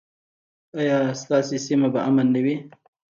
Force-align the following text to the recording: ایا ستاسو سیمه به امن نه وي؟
ایا 0.79 0.97
ستاسو 1.21 1.55
سیمه 1.65 1.87
به 1.93 1.99
امن 2.09 2.27
نه 2.33 2.41
وي؟ 2.45 2.55